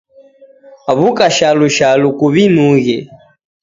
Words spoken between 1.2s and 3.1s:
shalu shalu kuw'inughe.